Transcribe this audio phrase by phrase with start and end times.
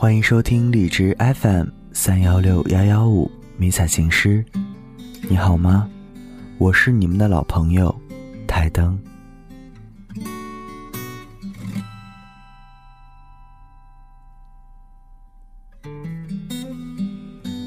[0.00, 4.42] 欢迎收听荔枝 FM 三幺六幺幺五迷彩情诗，
[5.28, 5.86] 你好吗？
[6.56, 7.94] 我是你们的老朋友
[8.48, 8.98] 台灯。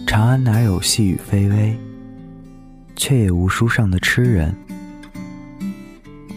[0.08, 1.78] 长安哪有细雨霏微，
[2.96, 4.52] 却也无书上的痴人。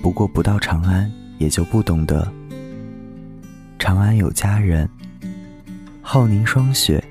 [0.03, 2.31] 不过不到长安，也就不懂得。
[3.79, 4.87] 长安有佳人，
[6.09, 7.03] 浩凝霜雪，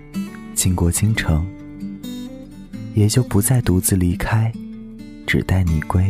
[0.54, 1.45] 经过京城，
[2.94, 4.49] 也就不再独自离开，
[5.27, 6.09] 只待你归。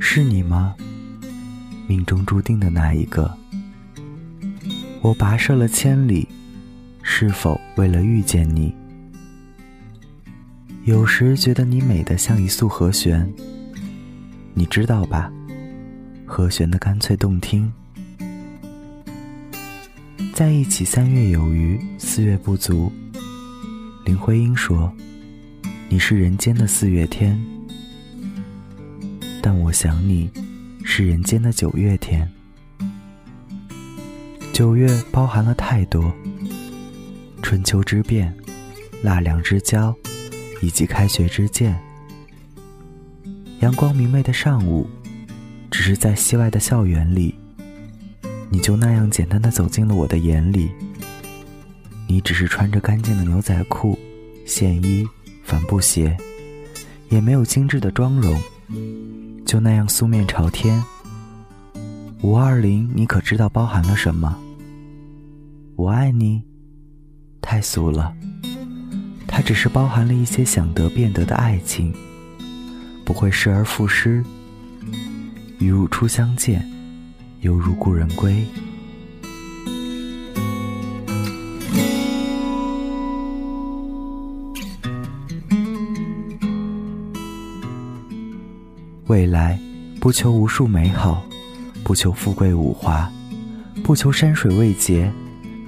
[0.00, 0.74] 是你吗？
[1.86, 3.30] 命中注定的那一个？
[5.02, 6.26] 我跋涉了千里。
[7.02, 8.74] 是否为了遇见你？
[10.86, 13.30] 有时觉得你美得像一束和弦，
[14.54, 15.30] 你知道吧？
[16.24, 17.70] 和弦的干脆动听。
[20.36, 22.92] 在一起三月有余，四月不足。
[24.04, 24.92] 林徽因说
[25.88, 27.42] ：“你是人间的四月天。”
[29.40, 30.30] 但我想你，
[30.84, 32.30] 是人间的九月天。
[34.52, 36.12] 九月包含了太多。
[37.40, 38.30] 春秋之变，
[39.00, 39.96] 纳凉之交，
[40.60, 41.80] 以及开学之见。
[43.60, 44.86] 阳光明媚的上午，
[45.70, 47.34] 只是在西外的校园里，
[48.50, 50.70] 你就那样简单的走进了我的眼里。
[52.08, 53.98] 你只是穿着干净的牛仔裤、
[54.44, 55.06] 线衣、
[55.42, 56.16] 帆布鞋，
[57.08, 58.40] 也没有精致的妆容，
[59.44, 60.82] 就那样素面朝天。
[62.22, 64.38] 五二零，你可知道包含了什么？
[65.74, 66.42] 我爱你。
[67.42, 68.12] 太俗了，
[69.26, 71.94] 它只是包含了一些想得便得的爱情，
[73.04, 74.24] 不会失而复失。
[75.58, 76.68] 与如初相见，
[77.46, 78.44] 犹如故人归。
[89.06, 89.56] 未来，
[90.00, 91.24] 不求无数美好，
[91.84, 93.08] 不求富贵五华，
[93.84, 95.08] 不求山水未结。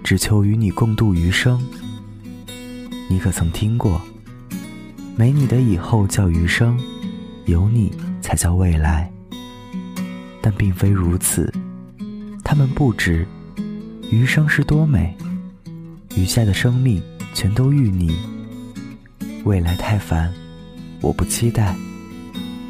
[0.03, 1.63] 只求与你共度余生。
[3.09, 4.01] 你可曾听过，
[5.17, 6.77] 没你的以后叫余生，
[7.45, 9.13] 有你才叫未来。
[10.41, 11.53] 但并非如此，
[12.49, 13.27] 他们不知
[14.11, 15.15] 余生是多美，
[16.17, 17.03] 余下的生命
[17.35, 18.19] 全都与你。
[19.45, 20.33] 未来太烦，
[21.03, 21.77] 我不期待，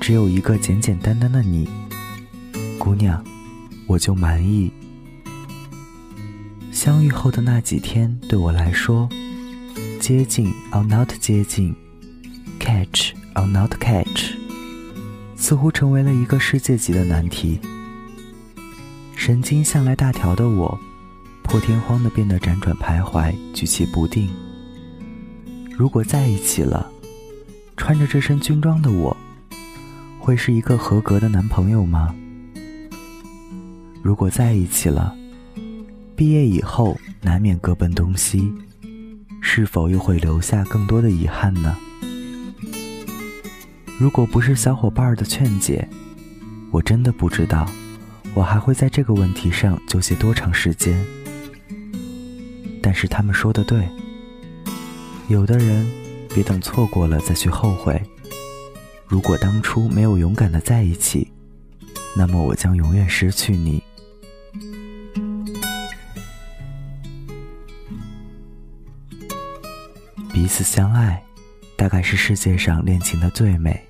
[0.00, 1.68] 只有一个简简单单的你，
[2.76, 3.24] 姑娘，
[3.86, 4.72] 我就满意。
[6.72, 9.08] 相遇后的那几天，对我来说，
[10.00, 11.72] 接近 or not 接近
[12.58, 14.32] ，catch or not catch，
[15.36, 17.60] 似乎成为了一个世界级的难题。
[19.28, 20.80] 神经向来大条的我，
[21.42, 24.26] 破天荒的变得辗转徘徊，举棋不定。
[25.76, 26.90] 如果在一起了，
[27.76, 29.14] 穿着这身军装的我，
[30.18, 32.14] 会是一个合格的男朋友吗？
[34.02, 35.14] 如果在一起了，
[36.16, 38.50] 毕业以后，难免各奔东西，
[39.42, 41.76] 是否又会留下更多的遗憾呢？
[43.98, 45.86] 如果不是小伙伴的劝解，
[46.70, 47.70] 我真的不知道，
[48.34, 51.04] 我还会在这个问题上纠结多长时间。
[52.82, 53.88] 但是他们说的对，
[55.28, 55.86] 有的人，
[56.32, 58.00] 别等错过了再去后悔。
[59.06, 61.30] 如果当初没有勇敢的在一起，
[62.16, 63.82] 那么我将永远失去你。
[70.32, 71.22] 彼此相爱，
[71.76, 73.82] 大概是世界上恋情的最美。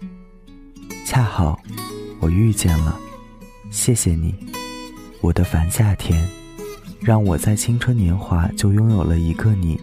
[1.04, 1.60] 恰好，
[2.20, 2.98] 我遇见了，
[3.70, 4.34] 谢谢你，
[5.20, 6.26] 我的凡夏天，
[7.00, 9.78] 让我在青春年华就拥有了一个你，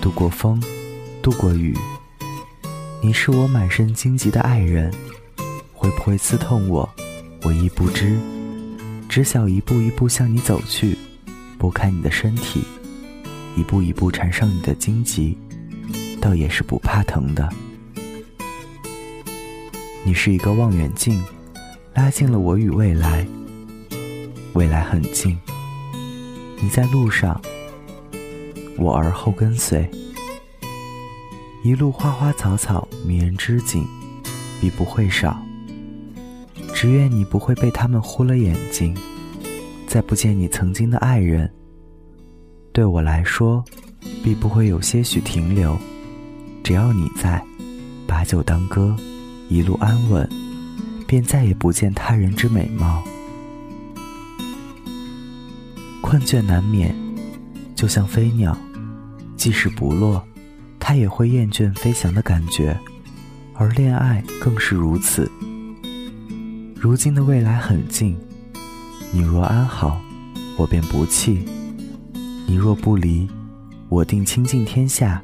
[0.00, 0.62] 度过风，
[1.22, 1.76] 度过雨。
[3.02, 4.92] 你是我满身荆棘的爱人，
[5.74, 6.88] 会不会刺痛我，
[7.42, 8.18] 我亦不知，
[9.08, 10.96] 只想一步一步向你走去，
[11.58, 12.64] 拨开你的身体，
[13.54, 15.36] 一步一步缠上你的荆棘。
[16.20, 17.48] 倒也是不怕疼的。
[20.04, 21.22] 你是一个望远镜，
[21.96, 23.26] 拉近了我与未来。
[24.52, 25.34] 未来很近，
[26.60, 27.40] 你在路上，
[28.76, 29.90] 我而后跟随。
[31.64, 33.82] 一路花花草草，迷人之景，
[34.60, 35.42] 必不会少。
[36.74, 38.94] 只愿你不会被他们糊了眼睛，
[39.86, 41.50] 再不见你曾经的爱人。
[42.74, 43.64] 对我来说，
[44.22, 45.74] 必不会有些许停留。
[46.62, 47.42] 只要你在，
[48.06, 48.94] 把酒当歌，
[49.48, 50.28] 一路安稳，
[51.06, 53.02] 便再也不见他人之美貌。
[56.00, 56.94] 困倦难免，
[57.74, 58.56] 就像飞鸟，
[59.36, 60.22] 即使不落，
[60.78, 62.78] 它也会厌倦飞翔的感觉，
[63.54, 65.30] 而恋爱更是如此。
[66.74, 68.16] 如今的未来很近，
[69.12, 70.00] 你若安好，
[70.56, 71.38] 我便不弃；
[72.46, 73.28] 你若不离，
[73.88, 75.20] 我定倾尽天下，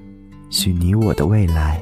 [0.51, 1.81] 许你我的未来。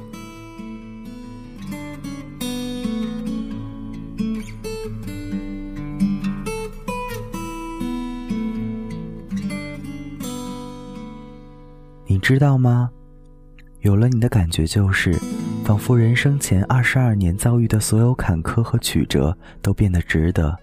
[12.31, 12.88] 知道吗？
[13.81, 15.12] 有了你的感觉就是。
[15.65, 20.56] 仿佛人生前二十二年遭遇的所有坎坷和曲折都变得值得。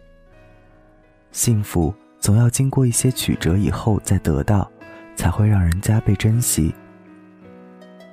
[1.33, 4.71] 幸福总要经过一些曲折以后再得到，
[5.17, 6.73] 才会让人加倍珍惜。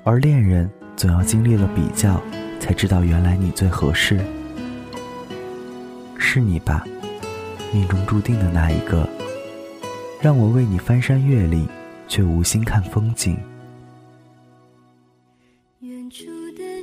[0.03, 2.21] 而恋人总要经历了比较，
[2.59, 4.19] 才知道原来你最合适。
[6.19, 6.85] 是你吧，
[7.73, 9.09] 命中注定的那一个，
[10.21, 11.69] 让我为你翻山越岭，
[12.09, 13.37] 却无心看风景。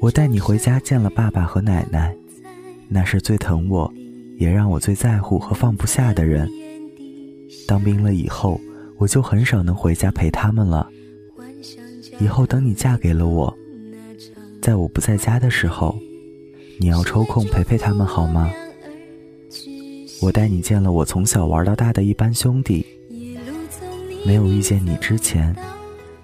[0.01, 2.15] 我带你回家见了爸爸和奶奶，
[2.87, 3.91] 那是最疼我，
[4.37, 6.49] 也让我最在乎和放不下的人。
[7.67, 8.59] 当兵了以后，
[8.97, 10.89] 我就很少能回家陪他们了。
[12.19, 13.55] 以后等你嫁给了我，
[14.61, 15.97] 在我不在家的时候，
[16.79, 18.51] 你要抽空陪陪他们好吗？
[20.21, 22.85] 我带你见了我从小玩到大的一班兄弟，
[24.25, 25.55] 没有遇见你之前，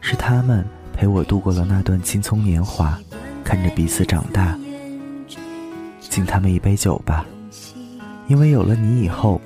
[0.02, 2.98] 是他们陪我度过了那段青葱年华。
[3.44, 4.60] 看着彼此长大，
[6.02, 7.26] 敬他们一杯酒吧，
[8.28, 9.40] 因为有了你以后，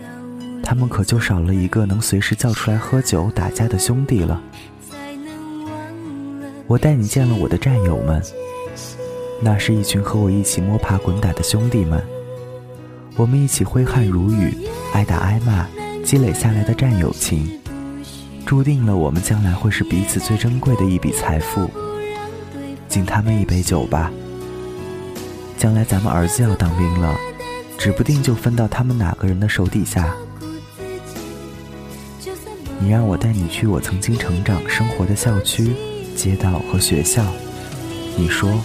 [0.63, 4.41] 他们可就少了一个能随时叫出来喝酒打架的兄弟了。
[6.65, 8.19] 我带你见了我的战友们，
[9.39, 12.03] 那是一群和我一起摸爬滚打的兄弟们，
[13.17, 14.51] 我们一起挥汗如雨，
[14.93, 15.67] 挨打挨骂，
[16.03, 17.60] 积累下来的战友情，
[18.51, 21.71] 注定了我们将来会是彼此最珍贵的一笔财富。
[22.89, 24.11] 敬他们一杯酒吧。
[25.57, 27.15] 将来咱们儿子要当兵了，
[27.77, 30.13] 指不定就分到他们哪个人的手底下。
[32.77, 35.71] 你让我带你去我曾经成长生活的校区、
[36.17, 37.23] 街道和学校。
[38.17, 38.61] 你说，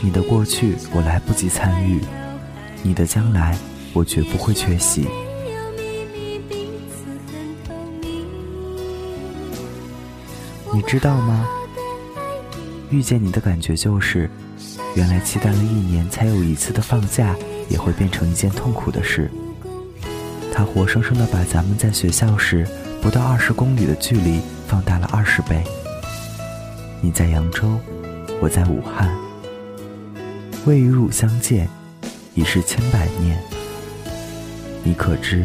[0.00, 2.00] 你的过去我来不及参与，
[2.82, 3.54] 你的将来
[3.92, 5.06] 我绝不会缺席。
[10.78, 11.44] 你知道吗？
[12.88, 14.30] 遇见你的感觉就是，
[14.94, 17.34] 原来期待了一年才有一次的放假，
[17.68, 19.28] 也会变成一件痛苦的事。
[20.54, 22.64] 它活生生的把咱们在学校时
[23.02, 25.64] 不到二十公里的距离放大了二十倍。
[27.00, 27.80] 你在扬州，
[28.40, 29.12] 我在武汉，
[30.64, 31.68] 未与汝相见，
[32.36, 33.36] 已是千百年。
[34.84, 35.44] 你可知，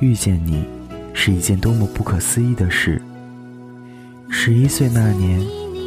[0.00, 0.64] 遇见你，
[1.12, 3.02] 是一件多么不可思议的事。
[4.42, 5.38] 十一岁那年。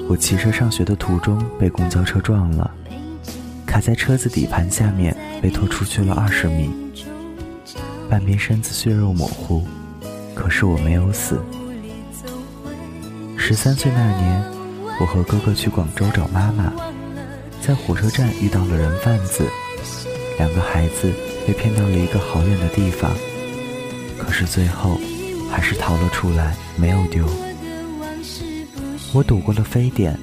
[0.07, 2.69] 我骑车上学的途中被公交车撞了，
[3.65, 6.69] 卡在车子底盘下面，被拖出去了二十米，
[8.07, 9.63] 半边身子血肉模糊，
[10.35, 11.41] 可是我没有死。
[13.35, 14.43] 十三岁那年，
[14.99, 16.71] 我和哥哥去广州找妈妈，
[17.59, 19.47] 在火车站遇到了人贩子，
[20.37, 21.11] 两个孩子
[21.47, 23.09] 被骗到了一个好远的地方，
[24.19, 24.99] 可是最后
[25.49, 27.27] 还是逃了出来，没有丢。
[29.13, 30.17] 我躲过了非典，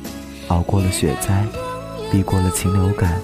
[0.48, 1.46] 熬过了雪灾，
[2.10, 3.20] 避过了禽流感，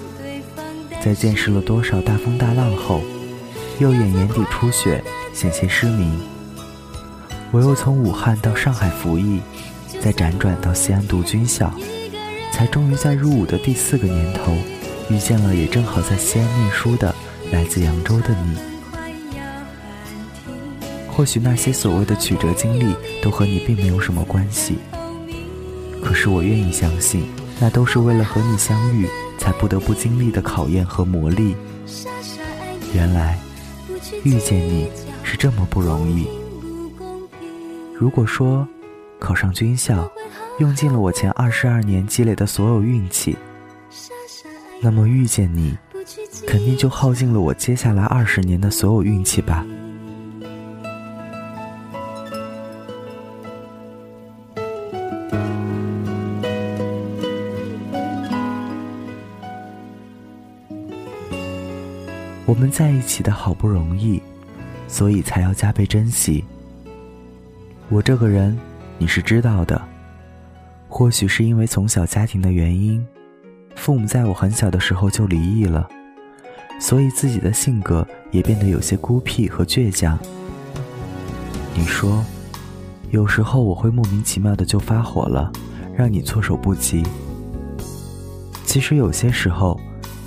[1.03, 3.01] 在见识了多少大风大浪后，
[3.79, 6.17] 右眼眼底出血，险些失明。
[7.51, 9.41] 我又从武汉到上海服役，
[9.99, 11.69] 再辗转到西安读军校，
[12.53, 14.53] 才终于在入伍的第四个年头，
[15.09, 17.13] 遇见了也正好在西安念书的
[17.51, 18.57] 来自扬州的你。
[21.09, 24.77] 或许那些所谓的曲折经历，都和你并没有什么关系。
[26.07, 27.27] 可是我愿意相信，
[27.59, 29.05] 那都是为了和你相遇
[29.37, 31.53] 才不得不经历的考验和磨砺。
[32.93, 33.37] 原来，
[34.23, 34.89] 遇见你
[35.21, 36.25] 是这么不容易。
[37.93, 38.65] 如果说
[39.19, 40.09] 考上军校，
[40.59, 43.35] 用尽了我前二十二年积累的所有运气，
[44.81, 45.77] 那么遇见你，
[46.47, 49.65] 肯定就耗尽了我接下来二十年的所有运气吧。
[62.47, 64.21] 我们在一起的好不容易，
[64.87, 66.45] 所以才要加倍珍惜。
[67.89, 68.57] 我这个人，
[68.97, 69.79] 你是知道的。
[70.87, 73.05] 或许是因为从小家庭的原因，
[73.75, 75.89] 父母在我很小的时候就离异了，
[76.79, 80.17] 所以自己的性格也变得有些孤僻和倔强。
[81.75, 82.23] 你说，
[83.11, 85.51] 有时候我会莫名其妙的就发火了，
[85.93, 87.03] 让你措手不及。
[88.63, 89.77] 其实有些时候，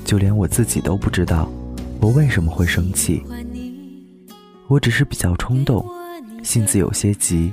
[0.04, 1.50] 就连我自己都不知道
[2.00, 3.22] 我为什么会生气。
[4.68, 5.84] 我只是比较冲动，
[6.42, 7.52] 性子有些急，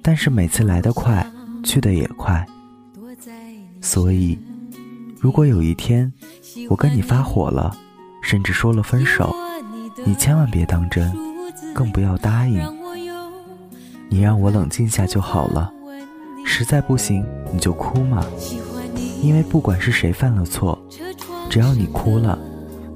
[0.00, 1.26] 但是每次来得快，
[1.62, 2.44] 去的也快。
[3.80, 4.38] 所以，
[5.20, 6.10] 如果有一天
[6.70, 7.76] 我跟你发火了，
[8.22, 9.34] 甚至说了分手，
[10.06, 11.12] 你千万别当真，
[11.74, 12.62] 更不要答应。
[14.08, 15.72] 你让我冷静下就好了，
[16.46, 18.24] 实在不行你就哭嘛。
[19.20, 20.78] 因为不管是谁犯了错，
[21.50, 22.38] 只要你哭了，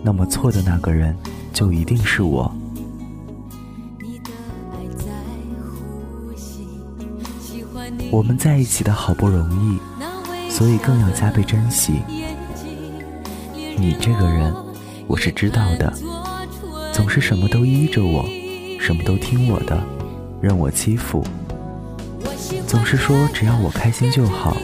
[0.03, 1.17] 那么错的那个人
[1.53, 2.51] 就一定是我。
[8.11, 9.79] 我们在一起的好不容易，
[10.51, 12.01] 所以更要加倍珍惜。
[13.55, 14.55] 你这个人，
[15.07, 15.93] 我是知道的，
[16.93, 18.25] 总是什么都依着我，
[18.81, 19.83] 什么都听我的，
[20.41, 21.23] 任我欺负，
[22.67, 24.57] 总是说只要我开心就好。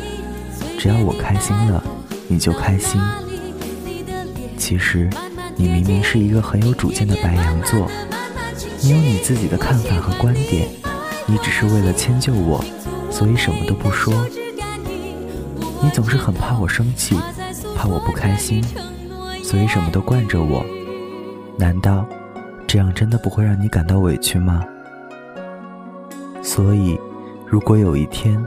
[0.78, 1.82] 只要我开心了，
[2.28, 3.00] 你就开心。
[4.64, 5.10] 其实，
[5.56, 7.86] 你明明是一个很有主见的白羊座，
[8.80, 10.66] 你有你自己的看法和观点，
[11.26, 12.64] 你只是为了迁就我，
[13.10, 14.26] 所以什么都不说。
[15.82, 17.14] 你总是很怕我生气，
[17.76, 18.64] 怕我不开心，
[19.42, 20.64] 所以什么都惯着我。
[21.58, 22.08] 难道
[22.66, 24.64] 这样真的不会让你感到委屈吗？
[26.42, 26.98] 所以，
[27.46, 28.42] 如果有一天，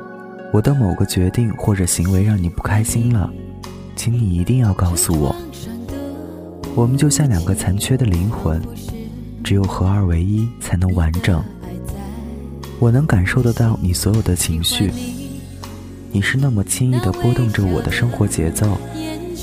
[0.51, 3.31] 我的某个决定或者行为让你不开心了，
[3.95, 5.35] 请你一定要告诉我。
[6.77, 8.61] 我们就像两个残缺的灵魂，
[9.43, 11.43] 只有合二为一才能完整。
[12.77, 14.91] 我能感受得到你所有的情绪，
[16.11, 18.77] 你是那么轻易地波动着我的生活节奏，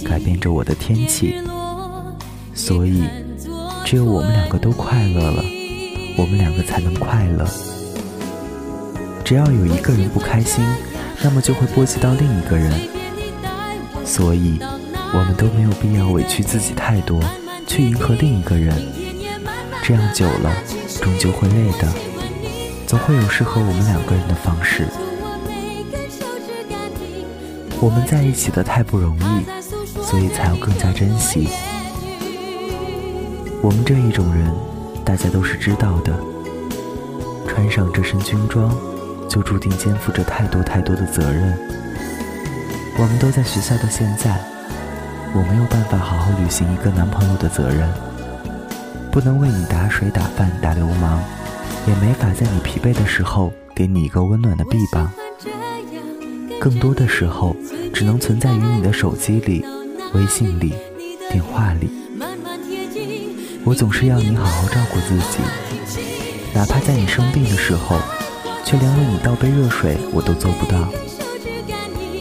[0.04, 1.34] 改变着我的天气。
[2.54, 3.02] 所以，
[3.84, 5.42] 只有我们两个都快乐了，
[6.16, 7.44] 我们两个才能快乐。
[9.24, 10.64] 只要有一个人不开心。
[11.22, 12.70] 那么就会波及到另一个人，
[14.04, 14.58] 所以
[15.14, 17.22] 我们都没有必要委屈自己太多，
[17.66, 18.74] 去迎合另一个人。
[19.82, 20.52] 这样久了，
[21.00, 21.88] 终究会累的。
[22.86, 24.86] 总会有适合我们两个人的方式。
[27.80, 31.48] 我们在一起的太不容易，所以才要更加珍惜。
[33.62, 34.52] 我们这一种人，
[35.04, 36.12] 大家都是知道的。
[37.46, 38.76] 穿上这身军装。
[39.26, 41.58] 就注定肩负着太多太多的责任。
[42.96, 44.38] 我们都在学校的现在，
[45.36, 47.92] 我没有办法好好履行一个男朋友的责任，
[49.10, 51.18] 不能为你打水、打饭、打流氓，
[51.88, 55.10] 也没法在你疲惫的时候给你一个温暖的臂膀。
[56.60, 57.56] 更多的时候，
[57.92, 59.66] 只能存在于你的手机里、
[60.14, 60.72] 微信里、
[61.28, 61.90] 电话里。
[63.64, 65.40] 我总是要你好好照顾自己，
[66.54, 67.98] 哪怕在你生病的时候。
[68.66, 70.88] 却连为你倒杯热水我都做不到。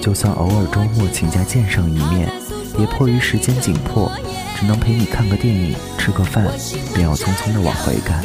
[0.02, 2.30] 就算偶尔周末请假见上一面，
[2.78, 4.12] 也迫于时间紧迫，
[4.60, 6.48] 只能陪你看个电影、吃个饭，
[6.94, 8.24] 便要匆匆的往回赶。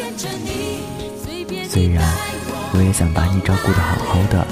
[1.68, 2.02] 虽然
[2.72, 4.46] 我也想把你照顾得好好的，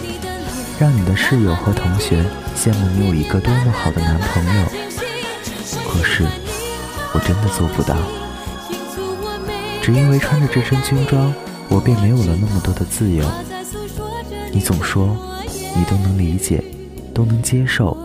[0.79, 2.25] 让你的室友和同学
[2.57, 4.65] 羡慕你有一个多么好的男朋友，
[5.89, 6.25] 可是
[7.13, 7.97] 我真的做不到。
[9.83, 11.33] 只因为穿着这身军装，
[11.69, 13.25] 我便没有了那么多的自由。
[14.53, 15.17] 你总说
[15.77, 16.63] 你都能理解，
[17.15, 17.97] 都能接受，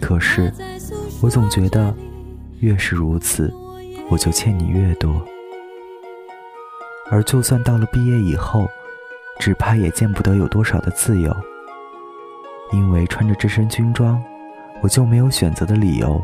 [0.00, 0.52] 可是
[1.20, 1.92] 我总觉得
[2.60, 3.52] 越是如此，
[4.08, 5.20] 我就欠你越多。
[7.10, 8.68] 而就算到了毕业以后，
[9.40, 11.34] 只怕也见不得有多少的自由，
[12.72, 14.22] 因为穿着这身军装，
[14.80, 16.22] 我就没有选择的理由。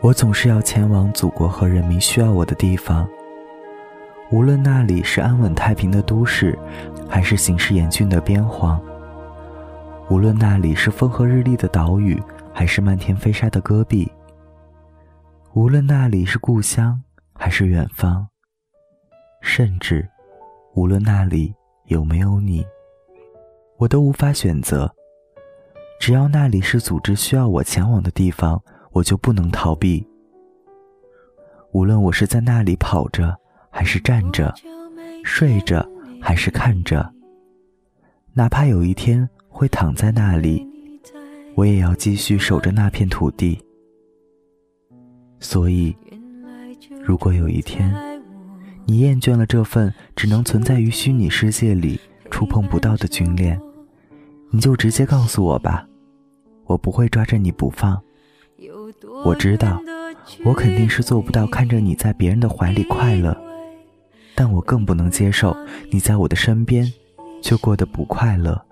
[0.00, 3.08] 我总是要前往祖国和人民需要我的地方。
[4.30, 6.56] 无论那里是安稳太平的都市，
[7.08, 8.78] 还是形势严峻的边荒；
[10.08, 14.06] 无论那里是风和日丽的岛屿，还是漫天飞沙的戈壁；
[15.54, 17.00] 无论那里是故乡，
[17.34, 18.26] 还是远方；
[19.40, 20.08] 甚至，
[20.74, 21.54] 无论那里
[21.86, 22.66] 有没有你，
[23.78, 24.92] 我都无法选择。
[25.98, 30.06] 只要那里是组织需要我前往的地方，我就不能逃避。
[31.72, 33.36] 无论我是在那里跑着。
[33.72, 34.52] 还是站着，
[35.24, 35.88] 睡着，
[36.20, 37.08] 还是看着。
[38.34, 40.66] 哪怕有一天会躺在那里，
[41.60, 43.62] 我也要继续守着那片土地。
[45.40, 45.94] 所以，
[47.04, 47.94] 如果有一天
[48.86, 52.00] 你厌倦了这份只能存在于虚拟世界里、
[52.30, 53.60] 触碰不到的军恋，
[54.50, 55.86] 你就直接告诉我吧，
[56.64, 58.00] 我不会抓着你不放。
[59.22, 59.78] 我知道，
[60.46, 63.38] 我肯定是做不到看着你在别人的怀里快乐。
[64.34, 65.54] 但我更不能接受
[65.92, 66.90] 你在我的身边
[67.42, 68.64] 却过得不快乐。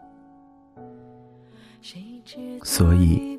[2.63, 3.39] 所以，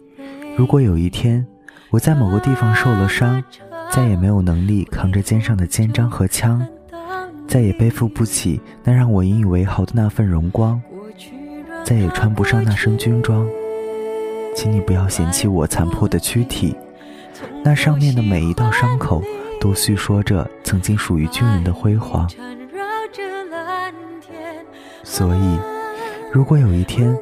[0.57, 1.45] 如果有一天
[1.89, 3.43] 我在某个地方受了伤，
[3.91, 6.65] 再也没有能力扛着肩上的肩章和枪，
[7.47, 10.81] 再也背负不起那让我引以为豪的那份荣光，
[11.83, 13.47] 再也穿不上那身军装，
[14.55, 16.75] 请你不要嫌弃我残破的躯体，
[17.63, 19.23] 那上面的每一道伤口
[19.59, 22.29] 都叙说着曾经属于军人的辉煌。
[25.03, 25.59] 所以，
[26.31, 27.17] 如果有一天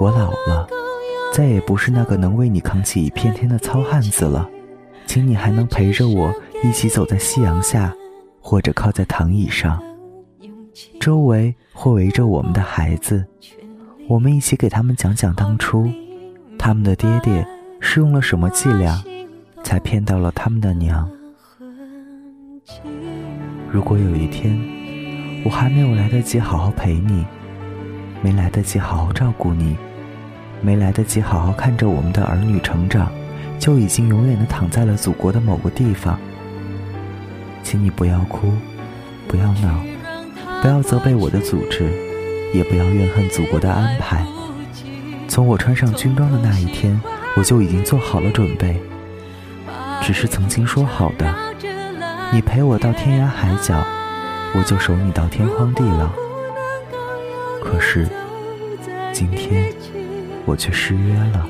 [0.00, 0.66] 我老了，
[1.32, 4.48] 再也不是那个能为你扛起一片天的糙汉子了，
[5.06, 7.94] 请你还能陪着我一起走在夕阳下，
[8.40, 9.80] 或者靠在躺椅上，
[10.98, 13.24] 周围或围着我们的孩子，
[14.08, 15.88] 我们一起给他们讲讲当初，
[16.58, 17.46] 他们的爹爹
[17.80, 19.02] 是用了什么伎俩，
[19.62, 21.08] 才骗到了他们的娘。
[23.70, 24.60] 如果有一天，
[25.44, 27.24] 我还没有来得及好好陪你，
[28.20, 29.76] 没来得及好好照顾你。
[30.62, 33.10] 没来得及好好看着我们的儿女成长，
[33.58, 36.18] 就已经永远的躺在了祖国的某个地方。
[37.62, 38.52] 请你不要哭，
[39.28, 39.82] 不要闹，
[40.62, 41.90] 不要责备我的组织，
[42.52, 44.24] 也不要怨恨祖国的安排。
[45.28, 47.00] 从我穿上军装的那一天，
[47.36, 48.80] 我就已经做好了准备。
[50.02, 51.32] 只是曾经说好的，
[52.32, 53.82] 你陪我到天涯海角，
[54.54, 56.10] 我就守你到天荒地老。
[57.62, 58.08] 可是，
[59.12, 59.72] 今天。
[60.46, 61.46] 我却失约了。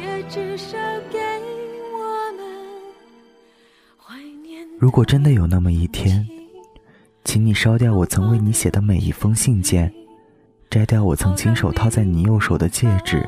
[4.78, 6.26] 如果真的有那么一天，
[7.25, 9.92] 请你烧掉我曾为你写的每一封信件，
[10.70, 13.23] 摘掉我曾亲手套在你右手的戒指，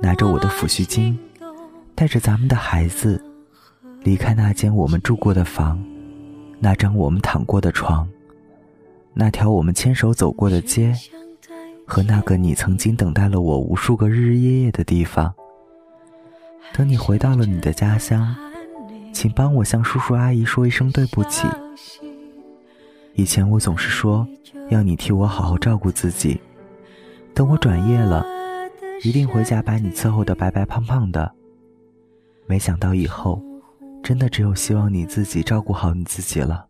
[0.00, 1.18] 拿着我的抚恤金，
[1.94, 3.20] 带着咱们的孩子，
[4.02, 5.82] 离开那间我们住过的房，
[6.60, 8.08] 那张我们躺过的床，
[9.14, 10.94] 那条我们牵手走过的街。
[11.86, 15.32] 和那个你曾经等待了我无数个日日夜夜的地方。
[16.72, 18.34] 等你回到了你的家乡，
[19.12, 21.46] 请帮我向叔叔阿姨说一声对不起。
[23.14, 24.26] 以前我总是说
[24.70, 26.40] 要你替我好好照顾自己，
[27.34, 28.24] 等我转业了，
[29.04, 31.30] 一定回家把你伺候的白白胖胖的。
[32.46, 33.42] 没想到以后，
[34.02, 36.66] 真的只有希望你自己照顾好你自己了。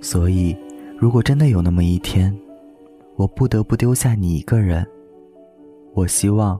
[0.00, 0.56] 所以。
[0.96, 2.34] 如果真的有那么一天，
[3.16, 4.86] 我不得不丢下你一个人，
[5.92, 6.58] 我希望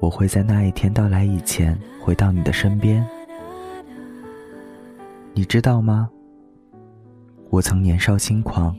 [0.00, 3.06] 我会在那一天到来以前回到你的身边。
[5.34, 6.08] 你知道吗？
[7.50, 8.74] 我曾年少轻狂，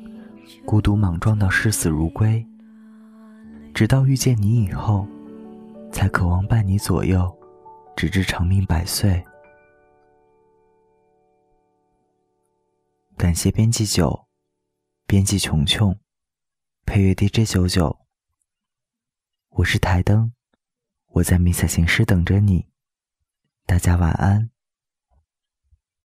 [0.65, 2.45] 孤独莽撞到视死如归，
[3.73, 5.05] 直到遇见你以后，
[5.91, 7.31] 才渴望伴你左右，
[7.95, 9.23] 直至长命百岁。
[13.17, 14.24] 感谢编辑九。
[15.07, 15.99] 编辑琼琼，
[16.83, 18.07] 配乐 DJ 九九。
[19.49, 20.33] 我是台灯，
[21.05, 22.65] 我在迷彩行诗等着你。
[23.67, 24.49] 大家晚安。